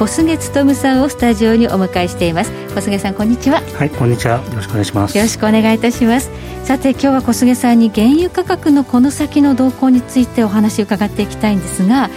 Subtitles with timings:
[0.00, 2.50] 小菅勉さんをスタジオにお迎えしています。
[2.74, 3.60] 小菅さんこんにちは。
[3.60, 4.38] はいこんにちは。
[4.38, 5.14] よろしくお願いします。
[5.14, 6.30] よろしくお願いいたします。
[6.64, 12.08] さて今日は小菅さんに原油価格のこの先の動向についてお話を伺っていきたいんですが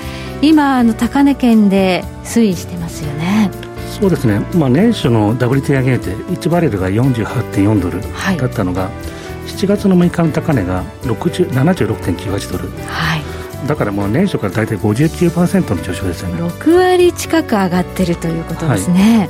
[0.41, 3.51] 今あの高値圏で推移してますよね。
[3.99, 8.01] そうですね、まあ、年初の WTI ゲーて1バレルが48.4ドル
[8.37, 8.89] だったのが、は
[9.45, 13.22] い、7月の6日の高値が76.98ドル、はい、
[13.67, 16.41] だからもう年初から大体59%の上昇ですよね。
[16.41, 19.29] 6割近く上がってるということですね、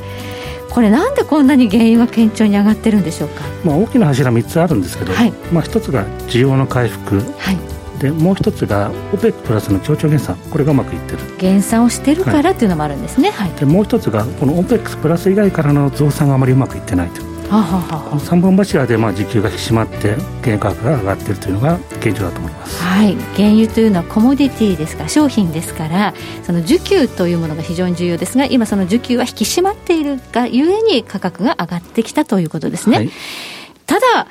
[0.68, 7.58] はい、これなんでこんなに原因は堅調に上がってるんでしょうか、まあ、大きな柱3つあるんですけど、はい、まあ、1つが需要の回復、はい。
[8.00, 10.36] でもう一つが OPEC プラスの協調減産。
[10.52, 11.20] これがうまくいってる。
[11.38, 18.20] 減産をしてるからっていうのもあるんですね、はい、でもう一つがこの OPEC プラス以外からの増産があまりうまくいってないとははは。
[18.20, 33.10] 3本柱でまあ時給が引き締まって原油価格が上がっているというのが現状だと思います、はい、原油というのはコモディティですから商品ですからその需給というものが非常に重要ですが今その需給は引き締まっているがゆえに価格が上がってきたということですね、はい、
[33.86, 34.28] ただ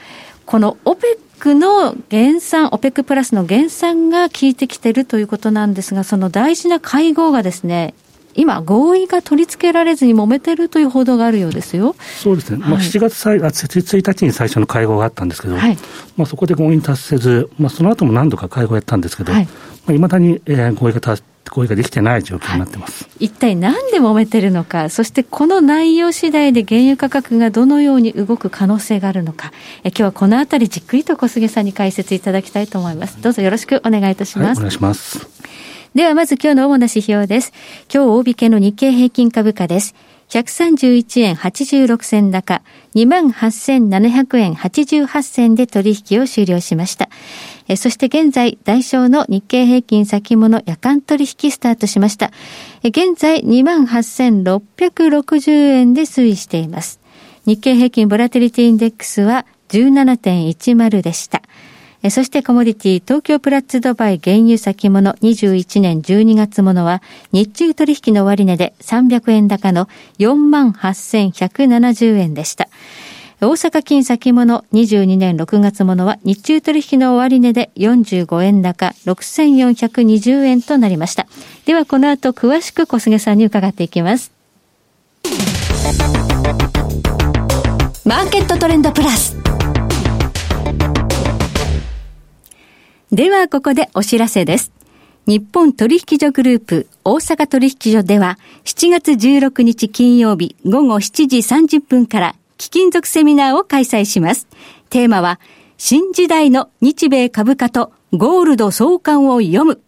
[0.46, 7.94] この OPEC の減産、OPEC プラスの減産が効いてきてるということなんですが、その大事な会合がですね、
[8.34, 11.94] 今、合意が取り付けられずに揉めてるという報道があるようですよ。
[12.20, 15.78] そうですね、はい、まあ、7月さあ1日に最初の会合があったんですけど、はい、
[16.16, 19.44] まあ、そこで合意に達せず、まあ、その後も何度か会合やったんですけど、はい。
[19.44, 19.50] ま
[19.89, 29.52] あ、未だに、えー、合意が達合意ができてない状況になってます、はい、一体何で揉めてるのか、そしてこの内容次第で原油価格がどのように動く可能性があるのか、
[29.84, 33.20] え今日はこのあたりじっくりと小菅さんに解説いただきたいと思います。
[33.20, 34.48] どうぞよろしくお願いいたします。
[34.48, 35.42] はい、お願いします。
[35.95, 37.53] ではまず今日の主な指標です。
[37.92, 39.95] 今日大引けの日経平均株価です。
[40.30, 42.63] 131円86銭高、
[42.95, 47.11] 28,700円88銭で取引を終了しました。
[47.69, 52.31] えそして現在、代償の日経平均先物夜間取引スタートしました。
[52.83, 57.01] え現在、28,660円で推移しています。
[57.45, 61.42] 日経平均ボラテリティインデックスは17.10でした。
[62.11, 72.68] そしてコモディティ東京プラッツドバイ原油先物21年12月ものは日中取引の終値で300円高の48,170円でした。
[73.40, 81.27] 大阪金先物22年6月ものは日中取引の終値で45円高6420円となりました。
[81.67, 84.30] ではこの後詳しく小菅さんに伺っていきます。
[88.05, 89.36] マーケットトレンドプラス。
[93.12, 94.73] ではここでお知らせです。
[95.27, 104.48] 日本取引所グループ大阪取引所では7月16日金曜日午後7時30分から貴金属セミナーを開催します。
[104.89, 105.40] テーマは
[105.77, 109.83] 新時代の日米株価とゴールド相関を読む。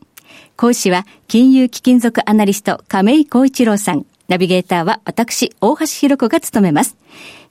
[0.59, 4.05] 講師は金融貴金属アナリスト亀井光一郎さん。
[4.29, 6.99] ナビゲーターは私大橋弘子が務めます。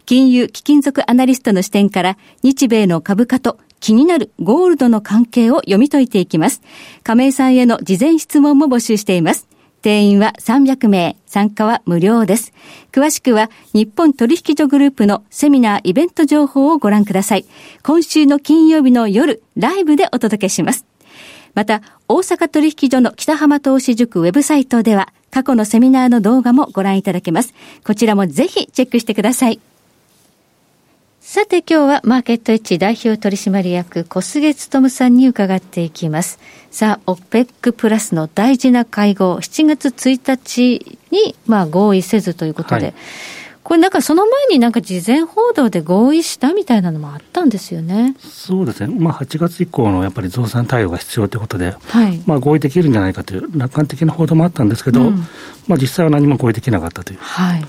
[0.05, 6.61] 金融貴金属アナリストの視点から日米の株価と気になるゴールドの関係を読み解いていきます。
[7.03, 9.49] 亀井さんへの事前質問も募集しています。
[9.81, 12.53] 定員は300名、参加は無料です。
[12.93, 17.45] 詳しくは日本取引所グループのセミナーイベント情報をご覧ください。
[17.83, 20.85] 今週の金曜日の夜、ライブでお届けします。
[21.53, 27.53] また、大阪取引所の北浜投資塾ウェブサイトでは、過去のセミナーの動画もご覧いただけます。
[27.83, 29.59] こちらもぜひチェックしてください。
[31.25, 36.37] さて今日はマーケットエッジ代表取締役小菅勤さんに伺っていきます。
[36.69, 42.93] さあ、OPEC プラスの大事な会合、7月1日にまあ合意せずということで、はい、
[43.63, 48.17] これなんかその前になんか事前報道で合意したみたいなのもあったんですよね。
[48.19, 48.93] そうですね。
[48.93, 55.25] まあ8月以降のやっぱり増産対応が必要ということで、はい、まあ合意できるんじゃないかという楽観的な報道もあったんですけど、うん、
[55.69, 57.19] まあ実際は何も合意できなかったという。
[57.19, 57.65] はい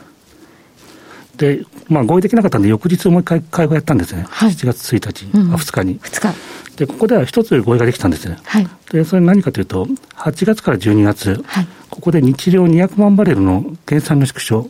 [1.36, 5.98] で、まあ、合意できなかったんで、翌日もう一回会合やったんですね、はい、7月1日、うん、2日に。
[6.00, 6.76] 2日。
[6.76, 8.38] で、ここでは一つ合意ができたんですね。
[8.44, 9.86] はい、で、それ何かというと、
[10.16, 14.69] 8月から12月、はい、ここで日量200万バレルの減産の縮小、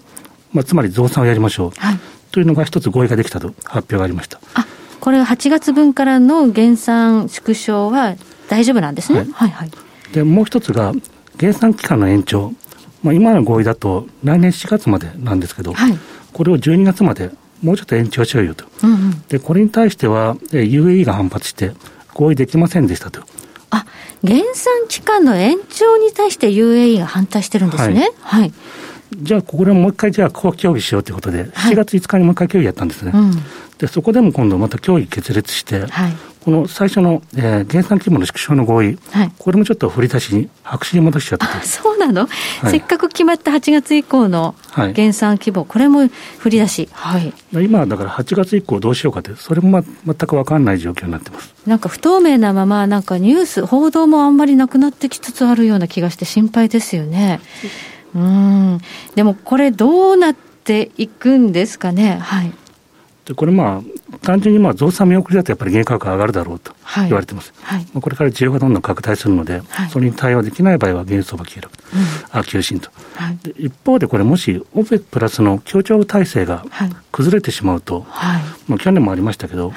[0.52, 1.98] まあ、つまり増産をやりましょう、はい、
[2.30, 4.40] というのが一つ合意ができたと発表がありました。
[4.54, 4.66] あ
[5.00, 8.16] これは8月分からの減産縮小は
[8.48, 9.18] 大丈夫なんですね。
[9.18, 9.70] はい、はい、はい、
[10.14, 10.94] で、もう一つが、
[11.36, 12.54] 減産期間の延長。
[13.02, 15.98] まあ、今の合意だと来年4月までなんですけど、はい、
[16.34, 17.30] これを12月まで
[17.62, 21.72] もうちょっと延長しようよと、うんうん、でこれに対しては、UAE が反発して、
[22.12, 23.22] 合意できませんでしたと。
[23.70, 23.86] あ
[24.22, 28.10] 減産期間の延長に対して UAE が反対してるんですね。
[28.20, 28.52] はい、はい。
[29.16, 33.12] じゃあ、ここでもう一回、じゃあ、ここ協議しようということで、7月5日にもう一回協議やったんですね。
[33.12, 33.32] はいうん、
[33.78, 41.66] で、そこでも今度また協議決裂して、はい、この最初の、えー、減産規模の縮小の合意、はい、これもちょっと振り出しに、白紙に戻しちゃったと。
[41.66, 42.26] そうなの、
[42.60, 44.54] はい、せっかく決まった8月以降の
[44.92, 46.06] 減産規模、はい、これも
[46.38, 46.88] 振り出し。
[46.92, 51.54] はい、今、だから8月以降どうしようかって、それも、ま、全く分かんない状況になってます。
[51.66, 57.40] なんか不透明なまま、なんかニュース、報道もあんまりなくなってきつつあるような気がして心配ですよね。
[58.14, 58.80] うん。
[59.14, 62.18] でもこれどうなっていくんですかね？
[62.20, 62.52] はい。
[63.24, 67.52] でこれまあ、単純にまあ増産見送りだとやっぱり原価格が上がるだろうと言われてます。
[67.62, 76.64] はい、これから需要がどんどん拡大するので、はい、それに対応できない場合は原相場急落、うん、あ急進と、はい、一方でこれもし OPEC プラスの協調体制が
[77.12, 79.72] 崩れてしまうと、はい、まあ去年もありましたけど、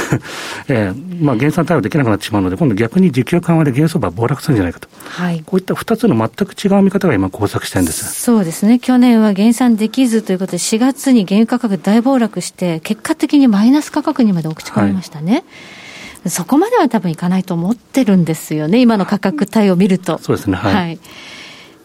[0.68, 4.88] えー、まあ減産対応できなくなってしまうので、今度逆に需給緩和で原相場暴落するんじゃないかと。
[5.08, 8.20] はい、こういった2つの全く違う見方が今交錯してるんです。
[8.20, 8.78] そうですね。
[8.78, 15.32] 去年は減産できずということで、4月に原油価格大暴落して、結果的にマイナス価格にまで落ち込みましたね。
[15.32, 15.38] は
[16.26, 20.18] い、そこまでは多分いかないと思ってるんですよね、今の価格帯を見ると。
[20.18, 20.98] そうですね、はい、はい、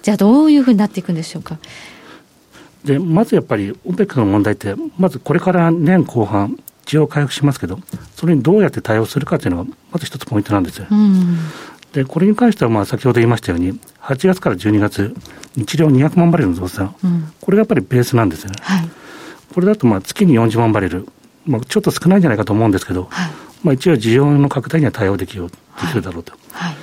[0.01, 1.57] じゃあ、どういうふうになっていくんでしょうか？
[2.83, 7.79] でまずやっぱり、オペックの問題って、まずこれから年後半、需要回復しますけど、
[8.15, 10.87] それにどうやって対応するかというのが、まず一つポイントなんですよ。
[10.89, 11.37] うん、
[11.93, 15.15] でこれに関しては、まあ、先ほど言いましたように、8月から12月、
[15.55, 18.57] 日量200万バレルの増産、うん、これがやっぱりベースなんですよね。
[18.61, 18.89] はい、
[19.53, 21.07] これだとまあ月に40万バレル、
[21.45, 23.31] まあ、ちょっと少ないんじゃないかと思うんですけど、はい、
[23.63, 25.53] まあ、一応、需要の拡大には対応できるで
[25.87, 26.33] きるだろうと。
[26.51, 26.75] はい、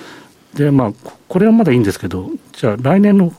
[0.58, 0.92] で、まあ、
[1.28, 3.32] これはまだいいんですけど、じゃあ、来年の、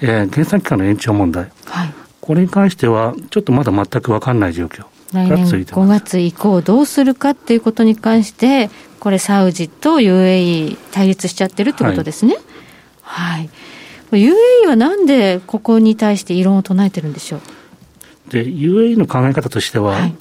[0.00, 4.84] えー、減産期間の延長問題、はい、これに関しては、ちょっとまだ全く分かんない状況。
[5.12, 12.36] 来年5月以降、どうするかっていうことに関して、これ、サウジと UAE 対立しちゃってるってことですね。
[13.02, 13.50] はい、
[14.10, 17.40] はい、UAE はなんでここに対して異論を唱えてるんでしょう？
[18.30, 20.14] で UAE の考え方としては、はい、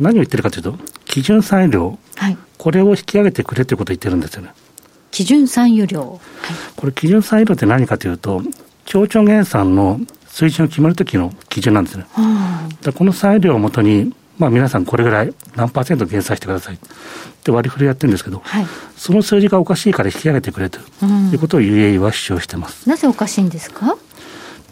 [0.00, 4.52] 何を言ってるかというと、基準産油量、はい、これを引き上げてくれということを言ってるんですよね。
[5.12, 6.20] 基準産油量、はい、
[6.74, 8.42] これ、基準産油量って何かというと、
[8.84, 12.06] 協調減産の水準を決めるときの基準なんですね。
[12.94, 16.74] この産油量をもとに、まあ、皆さんこれぐらい何パーセント減産してください。
[16.74, 16.78] っ
[17.44, 18.66] て割り振りやってるんですけど、はい、
[18.96, 22.88] その数字がおかしいから引き上げてくれということを UAE は主張してます。
[22.88, 23.96] なぜおかしいんですか？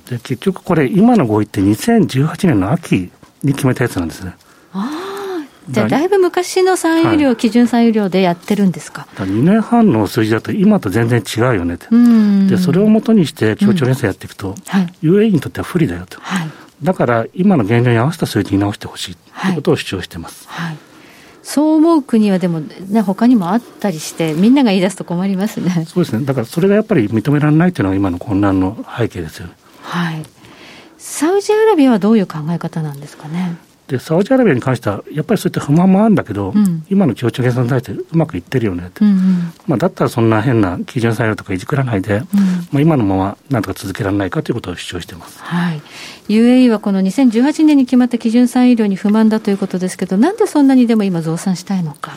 [0.09, 3.11] で結局これ、今の合意って2018年の秋
[3.43, 4.35] に決めたやつなんですね。
[4.73, 4.89] あ
[5.71, 11.87] じゃあ、だいぶ昔の産油量、はい、基準産油量でやってるんですか？2年半の数字だと、今と全然違うよねって、
[12.49, 16.49] でそれをもとにして協調連鎖やっていくと、うんはい、UAE にとっては不利だよと、はい、
[16.83, 20.49] だから今の現状に合わせた数字に直してほしいということを主張してます。
[20.49, 20.77] はい
[21.43, 25.87] そう思う国はでも、ね、他にもあったりして、みんなが言い出すと困りますね。
[25.89, 26.25] そうですね。
[26.25, 29.55] だからそれがやっぱり認められないというのが今の混乱の背景ですよね。
[29.83, 30.23] はい。
[30.99, 33.57] サウジアラビアはどういう考え方なんですかね？
[33.91, 42.25] でサウジアラビアに関しては、やっぱりそういった不満もあるんだけど、うん、今の協調計算に対してうまくいってるよねって、うんうん、まあ、だったらそんな変な基準採用とかいじくらないで、うん、
[42.71, 45.83] まあ、今のままなんとか続けられないかということを主張しています、はい、
[46.29, 52.13] UAE はこの2018年に決まった基準産油量に不満だということですけど、なんでそんなにでも今、増産したいのか。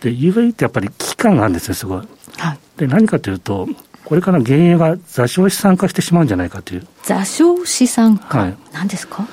[0.00, 2.08] で UAE ってやっぱり危機感があるんですよ、すごい。
[2.38, 3.68] はい、で何かというと、
[4.04, 6.86] これから原油が座礁資産化してしまうんじゃないかという。
[7.02, 9.26] 座礁資産化、はい、何ですか？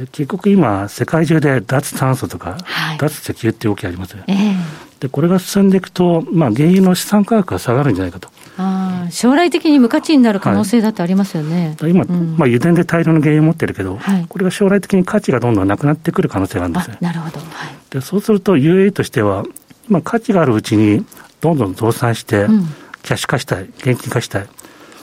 [0.00, 4.12] で結局今、世界中で脱炭素とか、はい、脱石油っていう動きあります。
[4.12, 4.32] よ、え。
[4.32, 4.54] ー、
[5.00, 8.30] でこれが進んでいくと、まあ、原油の資産価格が下がるんじゃないかと。
[8.56, 16.90] あ将来的に無価値になる可能性だってありますよね、はい、今、うん、まあ、油田で大量の原油を持ってるけど、はい、これが将来的に価値がどんどんなくなってくる可能性があるんです。
[16.90, 16.96] よ。
[17.00, 17.48] なるほど、はい、
[17.90, 19.44] でそうすると、UAE としては、
[19.88, 21.04] 今、価値があるうちに
[21.40, 22.46] どんどん増産して、
[23.02, 24.46] キャッシュ化したい、現金化したい。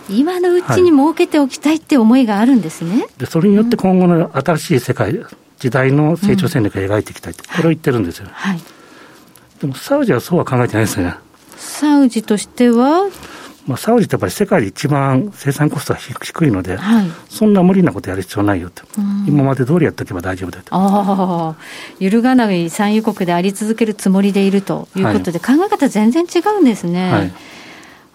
[0.10, 2.92] 今のうちに設けておきたいって思いがあるんですね。
[2.92, 5.26] はい、でそれによって今後の新しい世界、
[5.60, 8.28] 時代の成長戦略を描いていきたいと、うん、これを言ってるんですよ。
[8.32, 8.62] はい、
[9.62, 11.16] でもサウジはそうは考えてないですね。
[11.58, 13.10] サウジとしては？
[13.68, 18.84] まあ、サウジってやっぱり世界で一番生産コストが低いので、はい、そんな無理なことやる必要ないよと、
[19.28, 20.74] 今まで通りやっておけば大丈夫だと。
[20.74, 21.56] ああ、
[22.00, 27.12] 揺るがない産油国であり続けるつもりでいるということで、はい、考え方全然違うんですね。
[27.12, 27.34] はい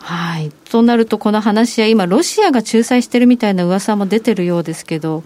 [0.04, 0.50] はい。
[0.68, 5.22] となると、この話は今、ロシアが仲裁してるみたいな噂も出てるようですけど、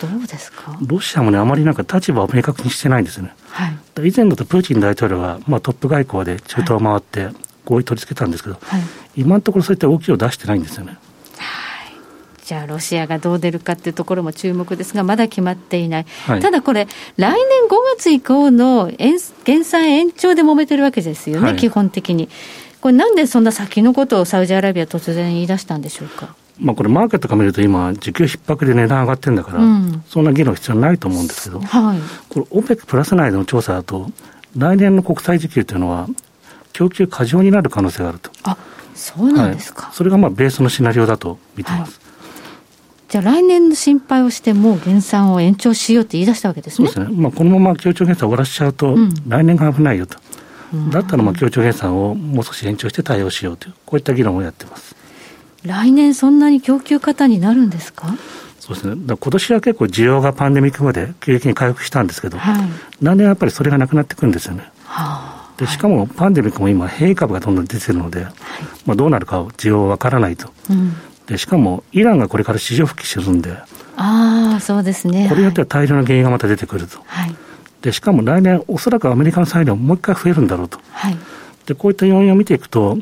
[0.00, 0.78] どうですか？
[0.80, 3.34] ロシアもね、あまりなんか立場を明確にしてないんですよね。
[3.50, 7.28] はい、以前だとプーチン大統領が、まあ、トップ外交で中東を回って、
[7.64, 8.82] 合意取り付けたんですけど、はい、
[9.16, 10.98] 今のところそういった動きを出してないんですよね。
[11.38, 18.92] はい、じゃあ、ロシアがどう出るかっていうところも注目ですが、まだ決まっていない、はい、ただこれ、来年5月以降の
[19.44, 22.28] 減産延長で揉めてるわけですよね、はい、基本的に。
[22.84, 26.36] これ、なんでそんな先のことをサウジアラビア、突然言い出したんでしょうか？
[26.60, 31.98] まあ、これ、マーケットから見ると今、需給逼迫で値段上がってるんだから、うん、そんな議論必要ないと思うんですけど、はい、
[32.28, 34.10] これ、OPEC プラス内での調査だと、
[34.54, 36.08] 来年の国際需給というのは、
[36.74, 38.30] 供給過剰になる可能性があると。
[38.42, 38.58] あ
[38.94, 41.94] そうなんですか、はい、それがまあベースのシナリオだと見てます。
[41.96, 42.04] はい
[43.06, 46.88] じゃあ来年の心配をしても減産を延長しようって言い出したわけですね。
[46.88, 47.22] そうですね。
[47.22, 50.18] まあこのまま協調減産を終わらせちゃうと、うん、来年が危ないよと。
[50.90, 54.94] だったらまあ協調減産をもう少し延長して対応しようという、こういった議論をやってます。
[55.64, 58.14] 来年そんなに供給過多になるんですか？
[58.60, 59.02] そうですね。
[59.06, 62.68] だ今年は結構需要がパンデミック後で急激に回復したんですけど、はい、
[63.00, 64.62] 来年はやっぱりそれがなくなってくるんですよね。
[64.84, 65.54] はあ。
[65.56, 68.34] でしかもパンデミックも今、変異株がどんどん出てるので、はい、
[68.86, 70.94] まあ、どうなるか需要は分からないと、うん、
[71.26, 73.56] でしかもイランがこれから市場復帰するんで、
[73.96, 75.28] あそうですね。
[75.28, 77.36] これによっては大量の原因がまた出てくると、はい、
[77.84, 81.16] でしかも来年、おそらくアメリカの裁量もう一回増えるんだろうと、はい、
[81.66, 82.96] でこういった要因を見ていくと、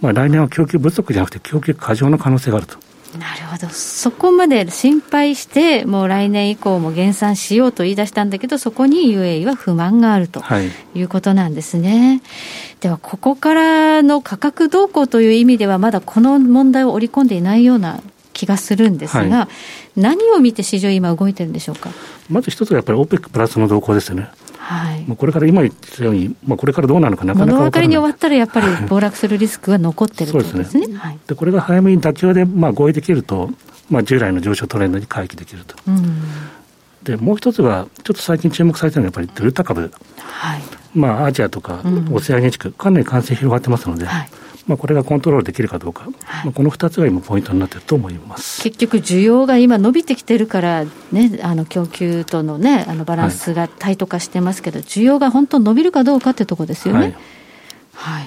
[0.00, 2.78] まあ、来年は供給不足じゃなくて、供給過剰の可能性があると。
[3.18, 10.40] なるほど、そこまで心配して、もう来年以降も減産しようと言い出したんだけど、そこに UAE は不満があると
[10.94, 12.08] いうことなんですね。
[12.08, 12.20] はい、
[12.78, 18.00] では、ここからの価格動向という意味では、まだこの問題を織り込んでいないような
[18.38, 19.48] 気がするんですが、は
[19.96, 21.90] い、何を見て市場、今、動いてるんでしょうか？
[22.30, 24.28] まず一つはやっぱり OPEC プラスの動向ですよね。
[24.56, 30.86] はい、これから今言ったように、まあ、これからどうなるのかなかなか物分かりに終わったら、やっぱり暴落するリスクが残ってるということですね。
[30.86, 30.98] で、ね。
[30.98, 33.50] はい、これが早めに妥協で、まあ、合意できると、
[33.90, 35.74] まあ、従来の上昇トレンドに回帰できると。
[35.88, 36.22] うん、
[37.02, 40.62] でもう一つは、ちょっと最近注目されてるのは、やっぱりデルタ株、はい。
[40.94, 44.30] まあ、アジアとかオセアニア地区、かなり感染広がってますので、はい
[44.68, 48.62] まあ、これがコントロールできるかどうか、はい、まあ、この2つが今、ポイントになっていると思います。
[48.62, 57.00] 結局、需要が今、伸びてきてるから、ね、あの供給との,、ね、あのバランスがタイト化してますけど、はい、需要が本当伸びるかどうかってとこですよね。
[57.00, 57.14] はい、
[57.94, 58.20] は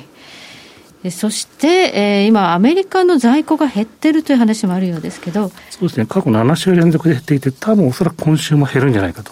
[1.03, 1.12] い。
[1.12, 5.51] そして、えー、今、アメリカの在庫が減ってるという話もあるようですけど。
[5.69, 9.31] そうですね、過去7週連続で減っていて、多分おそらく今週も減るんじゃないかと。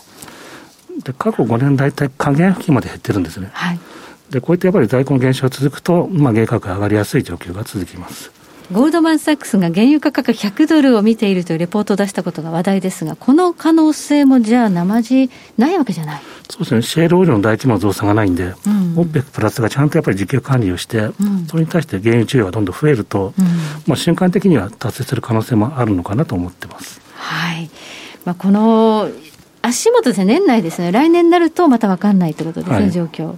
[1.04, 3.50] で過去5年、大体下限付近まで減ってるんですね。
[3.54, 3.80] はい
[4.30, 8.32] でこういったやっぱり在庫の減少が続くと、まあ、原価格が上がりやすい状況が続きます。
[8.72, 16.22] ゴールドマン・サックスが原油価格100ドルを見ているというレポートを出したことが話題ですが、この可能性もじゃあ、生地ないわけじゃない。
[16.52, 23.46] そうですね、シェールオイルの大規模増産がないんで、うん、オペックプラスがちゃんとやっぱり需給管理をして、うん、それに対して原油需要がどんどん増えると、うん、
[23.88, 27.02] まあ、瞬間的には達成する可能性もあるのかなと思ってます。
[27.16, 27.72] はい。
[28.26, 29.10] まあ、この
[29.64, 33.36] 足元ですね、年内ですね、来年になるとまた分かんないということですね、はい、状況。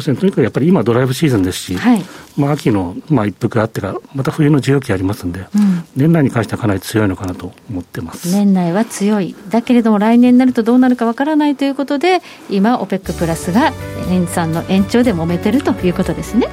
[0.00, 2.04] そうですね、とにかくやっぱり今、ドライブシーズンですし、はい、
[2.36, 8.32] まあ、秋の、まあ、一服があってから、また冬の需要期ありますんで、うん、年内に関してはかなり強いのかなと思ってます。
[8.32, 13.72] 年内は強い、だけれども、来年になるとどうなるかわからないということで、今、OPEC プラスが
[14.08, 16.48] 年産の延長で揉めてるということですね。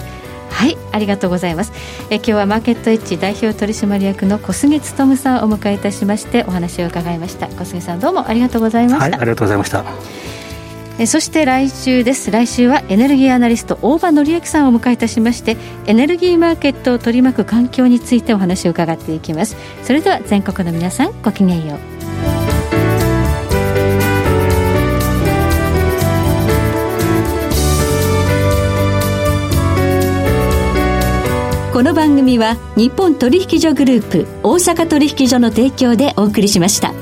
[0.50, 0.78] はい。
[0.94, 1.74] ありがとうございます。
[2.10, 7.48] え今日はマーケットエッジ代表取締役の小菅勉さんをお迎えいたしましてお話を伺いました。
[7.48, 9.84] 小菅さんどうもありがとうございました、はい、ありがとうございました
[10.98, 12.32] えそして来週です。
[12.32, 19.58] 来週はエネルギーアナリスト大場紀之さんをお迎えいたしましてエネルギーマーケットを取り巻く環境についてお話を伺っていきます。
[19.84, 21.96] それでは全国の皆さんごきげんよう。
[31.74, 36.94] この番組は日本取引所グループ大阪取引所の提供でお送りしました。